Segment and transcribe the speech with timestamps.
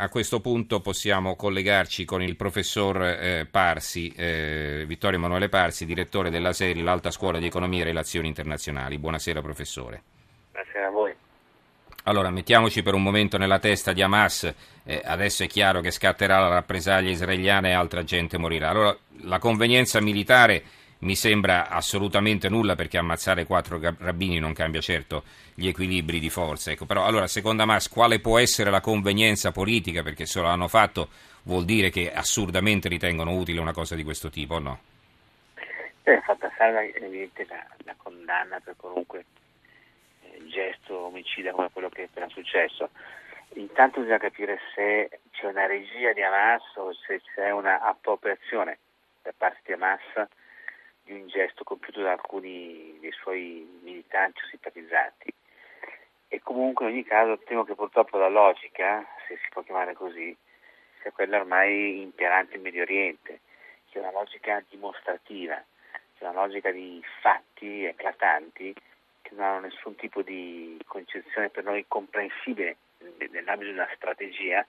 [0.00, 6.30] A questo punto possiamo collegarci con il professor eh, Parsi, eh, Vittorio Emanuele Parsi, direttore
[6.30, 8.96] della SERI, l'Alta Scuola di Economia e Relazioni Internazionali.
[8.96, 10.00] Buonasera professore.
[10.52, 11.12] Buonasera a voi.
[12.04, 16.38] Allora, mettiamoci per un momento nella testa di Hamas, eh, adesso è chiaro che scatterà
[16.38, 18.68] la rappresaglia israeliana e altra gente morirà.
[18.68, 20.62] Allora, la convenienza militare
[21.00, 25.22] mi sembra assolutamente nulla perché ammazzare quattro rabbini non cambia certo
[25.54, 26.70] gli equilibri di forza.
[26.70, 30.02] Ecco, però allora, secondo Hamas, quale può essere la convenienza politica?
[30.02, 31.08] Perché se lo hanno fatto
[31.42, 34.78] vuol dire che assurdamente ritengono utile una cosa di questo tipo, o no?
[36.02, 39.24] È fatta salva evidente la, la, condanna per qualunque
[40.22, 42.90] eh, gesto omicida come quello che è appena successo.
[43.54, 48.78] Intanto bisogna capire se c'è una regia di Hamas o se c'è una appropriazione
[49.22, 50.28] da parte di Hamas
[51.08, 55.32] di un gesto compiuto da alcuni dei suoi militanti o simpatizzanti.
[56.28, 60.36] E comunque in ogni caso temo che purtroppo la logica, se si può chiamare così,
[61.00, 63.40] sia quella ormai imperante in Medio Oriente,
[63.88, 65.56] che è una logica dimostrativa,
[65.90, 68.74] che è una logica di fatti eclatanti
[69.22, 72.76] che non hanno nessun tipo di concezione per noi comprensibile
[73.30, 74.64] nell'ambito di una strategia,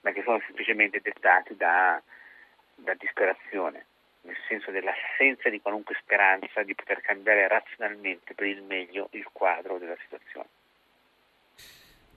[0.00, 2.00] ma che sono semplicemente dettati da,
[2.76, 3.84] da disperazione
[4.26, 9.78] nel senso dell'assenza di qualunque speranza di poter cambiare razionalmente per il meglio il quadro
[9.78, 10.48] della situazione.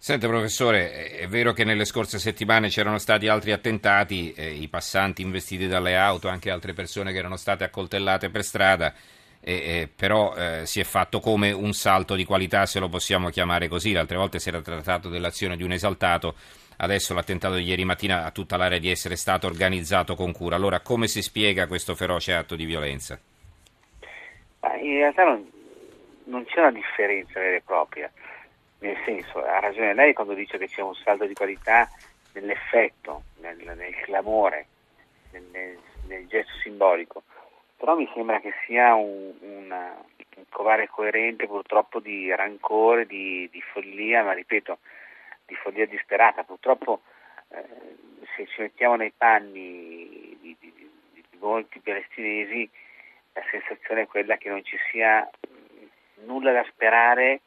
[0.01, 5.21] Senta professore, è vero che nelle scorse settimane c'erano stati altri attentati, eh, i passanti
[5.21, 8.93] investiti dalle auto, anche altre persone che erano state accoltellate per strada,
[9.41, 13.67] eh, eh, però si è fatto come un salto di qualità, se lo possiamo chiamare
[13.67, 13.91] così.
[13.91, 16.35] L'altre volte si era trattato dell'azione di un esaltato,
[16.81, 20.55] Adesso l'attentato di ieri mattina ha tutta l'area di essere stato organizzato con cura.
[20.55, 23.19] Allora come si spiega questo feroce atto di violenza?
[24.81, 25.49] In realtà non,
[26.25, 28.09] non c'è una differenza vera e propria,
[28.79, 31.89] nel senso, ha ragione lei quando dice che c'è un salto di qualità
[32.33, 34.67] nell'effetto, nel, nel clamore,
[35.31, 35.77] nel, nel,
[36.07, 37.23] nel, gesto simbolico,
[37.75, 40.01] però mi sembra che sia un, una,
[40.37, 44.77] un covare coerente purtroppo di rancore, di, di follia, ma ripeto,
[45.49, 46.43] di follia disperata.
[46.43, 47.01] Purtroppo
[47.49, 47.97] eh,
[48.35, 50.89] se ci mettiamo nei panni di, di, di,
[51.39, 52.69] molti palestinesi
[53.33, 55.27] la sensazione è quella che non ci sia
[56.25, 57.41] nulla da sperare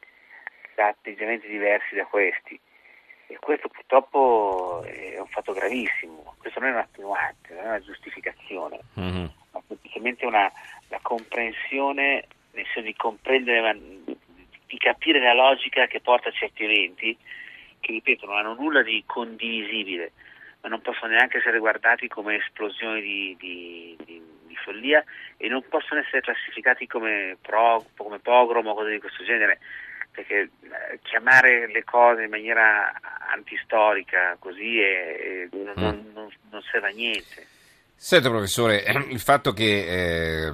[0.75, 2.59] da atteggiamenti diversi da questi.
[3.27, 7.81] E questo purtroppo è un fatto gravissimo, questo non è un attenuante, non è una
[7.81, 9.27] giustificazione, mm-hmm.
[9.53, 10.51] ma semplicemente una,
[10.89, 13.79] la comprensione, nel senso di comprendere,
[14.67, 17.17] di capire la logica che porta a certi eventi
[17.83, 20.13] che ripeto non hanno nulla di condivisibile,
[20.63, 25.05] ma non possono neanche essere guardati come esplosioni di, di, di, di follia
[25.37, 29.59] e non possono essere classificati come, pro, come pogrom o cose di questo genere,
[30.13, 32.93] perché eh, chiamare le cose in maniera
[33.33, 36.13] antistorica così è, è, non, mm.
[36.15, 37.47] non, non serve a niente.
[37.97, 40.53] Senta professore, il fatto che eh,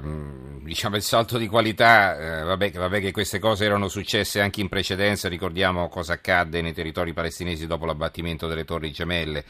[0.69, 4.69] diciamo il salto di qualità, eh, vabbè, vabbè, che queste cose erano successe anche in
[4.69, 9.43] precedenza, ricordiamo cosa accadde nei territori palestinesi dopo l'abbattimento delle torri gemelle.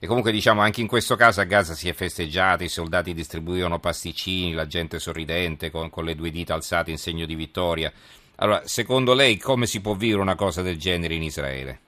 [0.00, 3.78] E comunque diciamo anche in questo caso a Gaza si è festeggiato, i soldati distribuivano
[3.78, 7.92] pasticcini, la gente sorridente con, con le due dita alzate in segno di vittoria.
[8.36, 11.78] Allora, secondo lei come si può vivere una cosa del genere in Israele?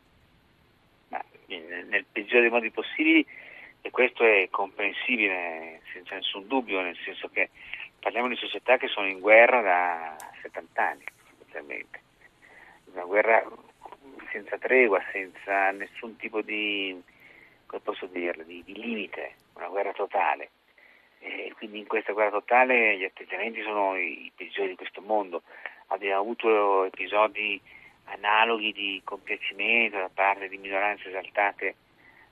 [1.08, 3.26] Ma, nel peggiore dei modi possibili
[3.80, 7.50] e questo è comprensibile senza nessun dubbio, nel senso che
[8.06, 12.00] parliamo di società che sono in guerra da 70 anni, sostanzialmente.
[12.92, 13.44] Una guerra
[14.30, 17.02] senza tregua, senza nessun tipo di,
[18.12, 20.50] dirlo, di, di limite, una guerra totale.
[21.18, 25.42] E quindi in questa guerra totale gli atteggiamenti sono i, peggiori di questo mondo.
[25.88, 27.60] Abbiamo avuto episodi
[28.04, 31.74] analoghi di compiacimento da parte di minoranze esaltate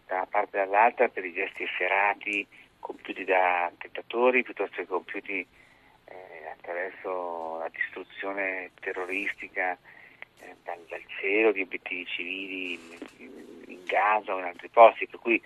[0.06, 2.46] da una parte e dall'altra per i gesti efferati
[2.78, 5.62] compiuti da attentatori piuttosto che compiuti
[6.56, 9.76] attraverso la distruzione terroristica
[10.40, 12.72] eh, dal, dal, cielo di obiettivi civili
[13.18, 13.30] in,
[13.66, 15.40] in, Gaza o in altri posti, per cui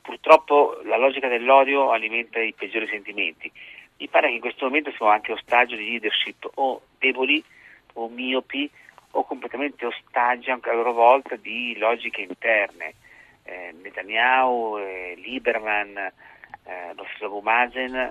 [0.00, 3.50] purtroppo la logica dell'odio alimenta i peggiori sentimenti.
[3.98, 7.42] Mi pare che in questo momento siamo anche ostaggio di leadership o deboli
[7.94, 8.68] o miopi
[9.12, 12.94] o completamente ostaggio anche a loro volta di logiche interne
[13.44, 18.10] eh, Netanyahu, eh, Lieberman, eh, lo stesso Mazen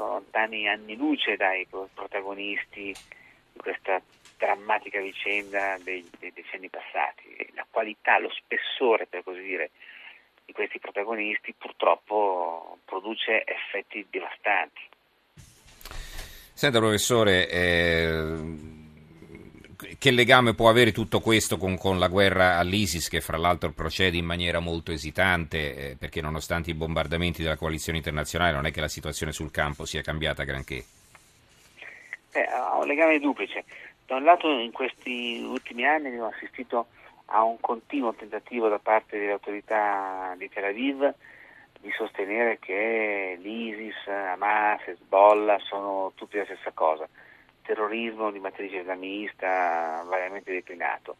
[0.00, 2.94] sono lontani anni luce dai protagonisti
[3.52, 4.00] di questa
[4.38, 7.50] drammatica vicenda dei, dei decenni passati.
[7.54, 9.70] La qualità, lo spessore, per così dire,
[10.46, 14.88] di questi protagonisti purtroppo produce effetti devastanti.
[16.54, 18.36] Senta professore, eh,
[19.98, 24.16] che legame può avere tutto questo con, con, la guerra all'ISIS, che fra l'altro procede
[24.16, 28.80] in maniera molto esitante, eh, perché nonostante i bombardamenti della coalizione internazionale non è che
[28.80, 30.84] la situazione sul campo sia cambiata granché?
[32.32, 33.64] Eh, ha un legame duplice.
[34.06, 36.86] Da un lato in questi ultimi anni abbiamo assistito
[37.26, 41.14] a un continuo tentativo da parte delle autorità di Tel Aviv
[41.80, 47.08] di sostenere che l'ISIS, Hamas, Hezbollah sono tutti la stessa cosa,
[47.70, 51.16] terrorismo di matrice islamista variamente declinato.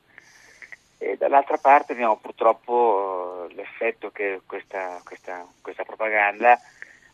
[0.98, 6.58] E dall'altra parte abbiamo purtroppo eh, l'effetto che questa, questa, questa, propaganda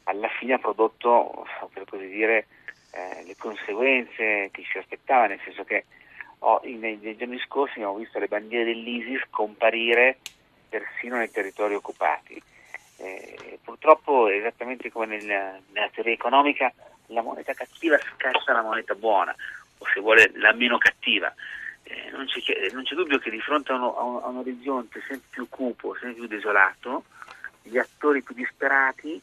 [0.04, 2.46] alla fine ha prodotto, per così dire,
[2.92, 5.84] eh, le conseguenze che si aspettava, nel senso che
[6.38, 10.18] oh, nei, nei giorni scorsi abbiamo visto le bandiere dell'ISIS comparire
[10.68, 12.42] persino nei territori occupati
[12.98, 16.72] eh, purtroppo, esattamente come nel, nella teoria economica,
[17.08, 19.34] la moneta cattiva scassa la moneta buona,
[19.78, 21.32] o se vuole la meno cattiva.
[21.82, 24.36] Eh, non, c'è, non, c'è, dubbio che di fronte a, uno, a, un, a, un,
[24.38, 27.04] orizzonte sempre più cupo, sempre più desolato,
[27.62, 29.20] gli attori più disperati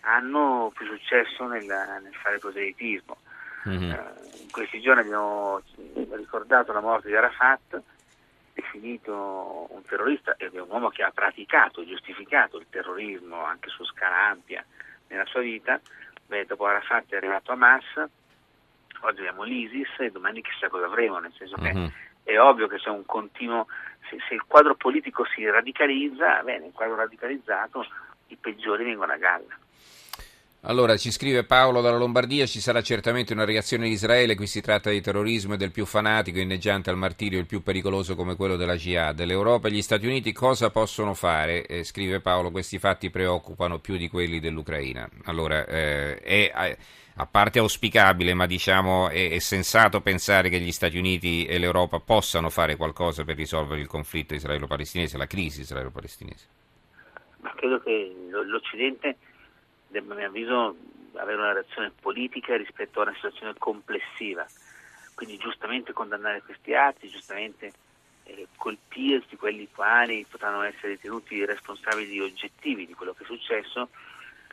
[0.00, 3.16] hanno più successo nel, nel fare proselitismo.
[3.68, 3.90] Mm-hmm.
[3.90, 5.60] Eh, in questi giorni abbiamo
[6.16, 7.80] ricordato la morte di Arafat,
[8.52, 13.84] definito un terrorista ed è un uomo che ha praticato, giustificato il terrorismo anche su
[13.84, 14.64] scala ampia
[15.08, 15.80] nella sua vita,
[16.30, 17.84] beh, dopo Arafat è arrivato Hamas,
[19.00, 21.88] oggi abbiamo l'ISIS e domani chissà cosa avremo, nel senso che mm-hmm.
[22.22, 23.66] è ovvio che c'è un continuo,
[24.08, 27.84] se, se, il quadro politico si radicalizza, bene, il quadro radicalizzato
[28.28, 29.58] i peggiori vengono a galla.
[30.64, 34.60] Allora, ci scrive Paolo dalla Lombardia, ci sarà certamente una reazione di Israele, qui si
[34.60, 38.56] tratta di terrorismo e del più fanatico, inneggiante al martirio, il più pericoloso come quello
[38.56, 39.24] della jihad.
[39.24, 41.64] L'Europa e gli Stati Uniti cosa possono fare?
[41.64, 45.08] Eh, scrive Paolo, questi fatti preoccupano più di quelli dell'Ucraina.
[45.24, 46.76] Allora, eh, è
[47.14, 52.00] a parte auspicabile, ma diciamo è, è sensato pensare che gli Stati Uniti e l'Europa
[52.00, 56.46] possano fare qualcosa per risolvere il conflitto israelo-palestinese, la crisi israelo-palestinese?
[57.40, 59.16] Ma credo che l'Occidente
[59.98, 60.76] a mio avviso
[61.14, 64.46] avere una reazione politica rispetto a una situazione complessiva.
[65.14, 67.72] Quindi giustamente condannare questi atti, giustamente
[68.24, 73.88] eh, colpirsi quelli quali potranno essere ritenuti responsabili oggettivi di quello che è successo,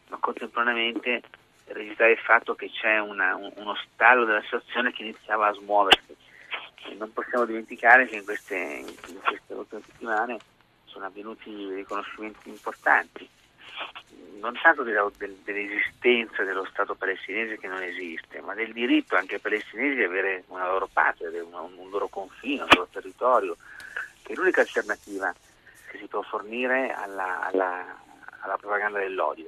[0.10, 1.22] ma contemporaneamente
[1.68, 6.16] registrare il fatto che c'è una, un, uno stallo della situazione che iniziava a smuoversi.
[6.90, 10.38] E non possiamo dimenticare che in queste, in queste ultime settimane
[10.86, 13.28] sono avvenuti riconoscimenti importanti
[14.40, 19.36] non tanto della, del, dell'esistenza dello Stato palestinese che non esiste, ma del diritto anche
[19.36, 23.56] ai palestinesi di avere una loro patria, una, un loro confine, un loro territorio,
[24.24, 25.34] che è l'unica alternativa
[25.90, 28.00] che si può fornire alla, alla,
[28.40, 29.48] alla propaganda dell'odio.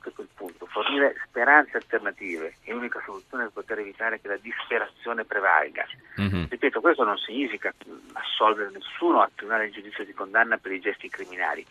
[0.00, 4.36] Questo è il punto, fornire speranze alternative è l'unica soluzione per poter evitare che la
[4.36, 5.86] disperazione prevalga.
[6.20, 6.44] Mm-hmm.
[6.48, 7.74] Ripeto, questo non significa
[8.12, 11.66] assolvere nessuno a tribunale in giudizio di condanna per i gesti criminali,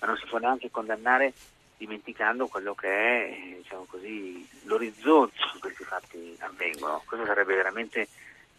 [0.00, 1.32] ma non si può neanche condannare
[1.80, 7.02] dimenticando quello che è diciamo così, l'orizzonte su cui questi fatti avvengono.
[7.06, 8.06] Questo sarebbe veramente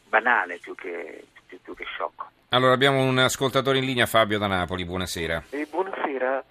[0.07, 2.29] banale più che, più, più che sciocco.
[2.49, 5.43] Allora abbiamo un ascoltatore in linea, Fabio da Napoli, buonasera.
[5.51, 6.43] Eh, buonasera,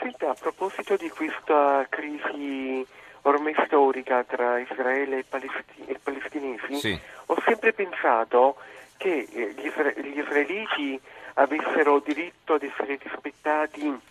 [0.00, 2.84] senta, a proposito di questa crisi
[3.22, 7.00] ormai storica tra Israele e, palesti- e palestinesi, sì.
[7.26, 8.56] ho sempre pensato
[8.96, 11.00] che eh, gli, isra- gli israeliti
[11.34, 14.07] avessero diritto ad essere rispettati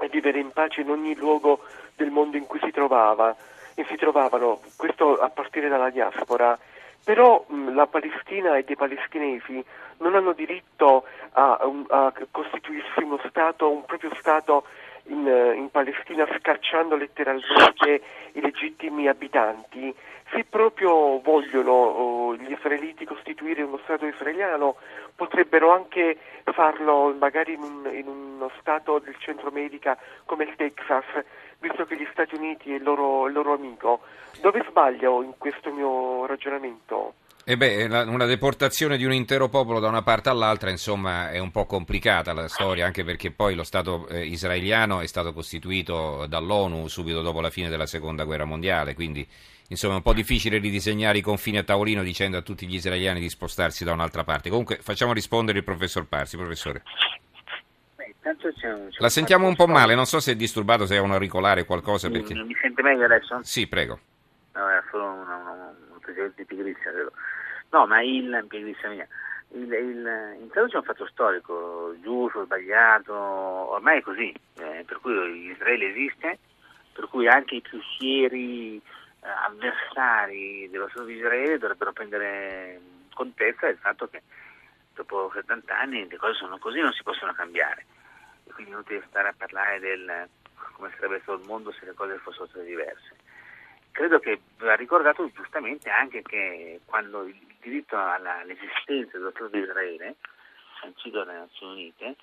[0.00, 1.60] e vivere in pace in ogni luogo
[1.96, 3.34] del mondo in cui si trovava
[3.74, 6.58] e si trovavano, questo a partire dalla diaspora.
[7.04, 9.64] Però mh, la Palestina e i palestinesi
[9.98, 11.58] non hanno diritto a,
[11.88, 14.64] a costituirsi uno Stato, un proprio Stato
[15.08, 19.94] in, in, Palestina scacciando letteralmente i legittimi abitanti.
[20.30, 24.76] Se proprio vogliono oh, gli israeliti costituire uno Stato israeliano,
[25.14, 26.18] potrebbero anche
[26.52, 31.04] farlo magari in, un, in uno Stato del centro America come il Texas,
[31.58, 34.00] visto che gli Stati Uniti è il loro, il loro amico.
[34.40, 37.14] Dove sbaglio in questo mio ragionamento?
[37.50, 41.50] E beh, una deportazione di un intero popolo da una parte all'altra, insomma, è un
[41.50, 46.88] po' complicata la storia, anche perché poi lo Stato eh, israeliano è stato costituito dall'ONU
[46.88, 49.26] subito dopo la fine della Seconda Guerra Mondiale, quindi
[49.68, 53.18] insomma è un po' difficile ridisegnare i confini a tavolino dicendo a tutti gli israeliani
[53.18, 54.50] di spostarsi da un'altra parte.
[54.50, 56.82] Comunque facciamo rispondere il professor Parsi, professore.
[58.98, 61.64] La sentiamo un po' male, non so se è disturbato, se è un auricolare o
[61.64, 62.10] qualcosa.
[62.10, 62.34] Perché...
[62.34, 63.40] Mi, sente meglio adesso?
[63.42, 63.98] Sì, prego.
[64.52, 67.12] No, è solo una, una, un precedente di pigrizia, credo.
[67.70, 69.06] No, ma il, mia,
[69.50, 75.50] il, il, intanto c'è un fatto storico, giusto, sbagliato, ormai è così, eh, per cui
[75.50, 76.38] Israele esiste,
[76.92, 82.80] per cui anche i più fieri eh, avversari dello Stato di Israele dovrebbero prendere
[83.12, 84.22] contezza del fatto che
[84.94, 87.84] dopo 70 anni le cose sono così, non si possono cambiare.
[88.44, 90.28] E quindi non devi stare a parlare del
[90.78, 93.16] come sarebbe stato il mondo se le cose fossero state diverse.
[93.90, 100.16] Credo che va ricordato giustamente anche che quando il diritto all'esistenza dello Stato di Israele,
[100.80, 102.16] sancito dalle Nazioni Unite,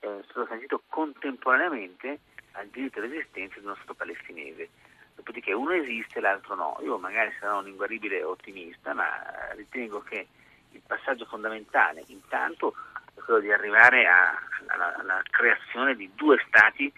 [0.00, 2.20] è stato sancito contemporaneamente
[2.52, 4.68] al diritto all'esistenza di uno Stato palestinese.
[5.14, 6.78] Dopodiché uno esiste e l'altro no.
[6.82, 9.08] Io magari sarò un inguaribile ottimista, ma
[9.52, 10.26] ritengo che
[10.72, 12.74] il passaggio fondamentale intanto
[13.14, 16.92] è quello di arrivare a, alla, alla creazione di due Stati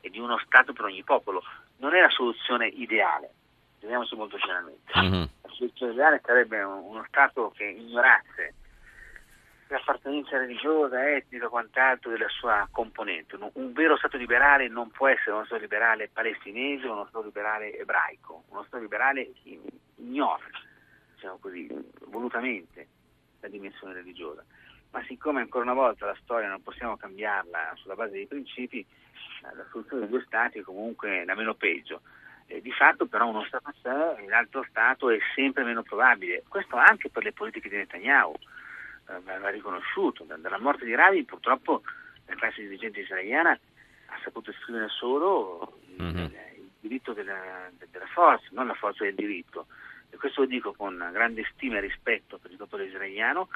[0.00, 1.42] e di uno Stato per ogni popolo.
[1.78, 3.32] Non è la soluzione ideale,
[3.82, 4.92] vediamoci molto chiaramente.
[4.98, 5.22] Mm-hmm.
[5.42, 8.54] La soluzione ideale sarebbe uno Stato che ignorasse
[9.68, 13.36] l'appartenenza religiosa, etnica, quant'altro della sua componente.
[13.54, 17.76] Un vero Stato liberale non può essere uno Stato liberale palestinese o uno Stato liberale
[17.78, 18.44] ebraico.
[18.48, 19.32] Uno Stato liberale
[19.96, 20.44] ignora,
[21.14, 21.68] diciamo così,
[22.06, 22.86] volutamente
[23.40, 24.44] la dimensione religiosa.
[24.90, 28.84] Ma siccome ancora una volta la storia non possiamo cambiarla sulla base dei principi,
[29.40, 32.02] la soluzione dei due Stati è comunque la meno peggio.
[32.52, 36.42] Eh, di fatto però uno Stato a sé e l'altro Stato è sempre meno probabile.
[36.46, 38.34] Questo anche per le politiche di Netanyahu
[39.08, 40.24] eh, va riconosciuto.
[40.24, 41.82] Dalla morte di Ravi purtroppo
[42.26, 46.16] la classe dirigente israeliana ha saputo esprimere solo mm-hmm.
[46.18, 49.66] il, il, diritto della, della, forza, non la forza del diritto.
[50.10, 53.48] E questo lo dico con grande stima e rispetto per il popolo israeliano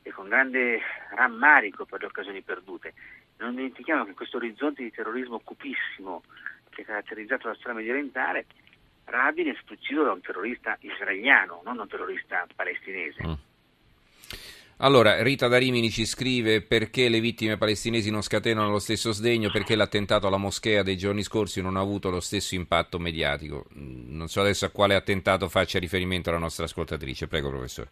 [0.00, 0.80] e con grande
[1.10, 2.94] rammarico per le occasioni perdute.
[3.36, 6.22] Non dimentichiamo che questo orizzonte di terrorismo cupissimo
[6.90, 8.46] caratterizzato la storia medio orientale,
[9.04, 13.26] Rabin è stato ucciso da un terrorista israeliano, non un terrorista palestinese.
[13.26, 13.32] Mm.
[14.82, 19.50] Allora, Rita da Rimini ci scrive perché le vittime palestinesi non scatenano lo stesso sdegno,
[19.50, 23.66] perché l'attentato alla moschea dei giorni scorsi non ha avuto lo stesso impatto mediatico.
[23.76, 27.28] Mm, non so adesso a quale attentato faccia riferimento la nostra ascoltatrice.
[27.28, 27.90] Prego, professore.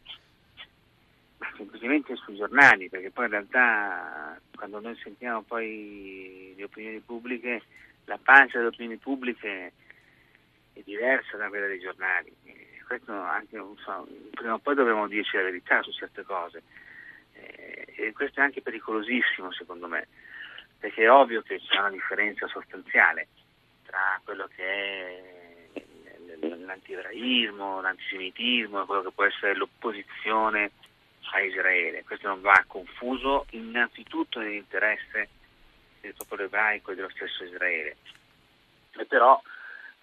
[1.56, 7.62] Semplicemente sui giornali, perché poi in realtà quando noi sentiamo poi le opinioni pubbliche,
[8.08, 9.72] la pancia delle opinioni pubbliche
[10.72, 12.34] è diversa da quella dei giornali
[12.88, 16.62] questo anche, so, prima o poi dovremo dirci la verità su certe cose.
[17.34, 20.08] Eh, e questo è anche pericolosissimo secondo me,
[20.78, 23.28] perché è ovvio che c'è una differenza sostanziale
[23.84, 25.82] tra quello che è
[26.40, 30.70] l'antiebraismo, l'antisemitismo e quello che può essere l'opposizione
[31.32, 32.04] a Israele.
[32.04, 35.28] Questo non va confuso innanzitutto nell'interesse
[36.00, 37.96] del popolo ebraico e dello stesso Israele.
[38.96, 39.40] E però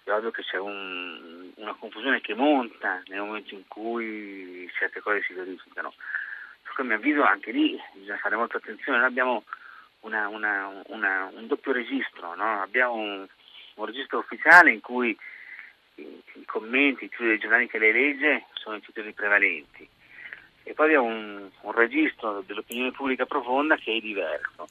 [0.04, 5.22] è ovvio che c'è un, una confusione che monta nel momento in cui certe cose
[5.22, 5.94] si verificano.
[6.62, 9.44] Per a mio avviso anche lì bisogna fare molta attenzione, noi abbiamo
[10.00, 12.60] una, una, una, un doppio registro, no?
[12.60, 13.26] abbiamo un,
[13.74, 15.16] un, registro ufficiale in cui
[15.94, 19.88] i, commenti, i dei giornali che lei legge sono i titoli prevalenti
[20.68, 24.66] e poi abbiamo un, un registro dell'opinione pubblica profonda che è diverso.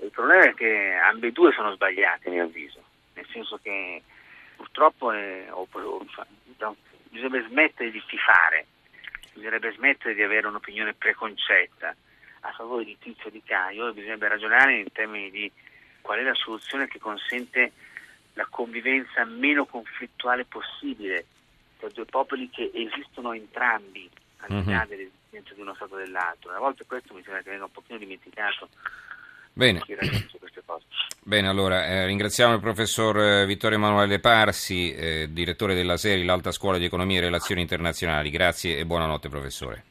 [0.00, 2.82] Il problema è che ambedue sono sbagliati a mio avviso,
[3.14, 4.02] nel senso che
[4.56, 6.06] purtroppo è, o, o,
[6.58, 6.76] no,
[7.08, 8.66] bisognerebbe smettere di tifare,
[9.32, 11.94] bisognerebbe smettere di avere un'opinione preconcetta
[12.40, 15.50] a favore di Tizio e di Caio e bisognerebbe ragionare in termini di
[16.00, 17.72] qual è la soluzione che consente
[18.34, 21.26] la convivenza meno conflittuale possibile
[21.78, 24.88] tra due popoli che esistono entrambi al di là mm-hmm.
[24.88, 26.52] dell'esistenza di uno Stato e dell'altro.
[26.52, 28.68] A volte questo mi sembra che venga un pochino dimenticato.
[29.58, 29.82] Bene.
[31.24, 36.52] Bene, allora eh, ringraziamo il professor eh, Vittorio Emanuele Parsi, eh, direttore della serie L'Alta
[36.52, 38.30] Scuola di Economia e Relazioni Internazionali.
[38.30, 39.84] Grazie e buonanotte professore.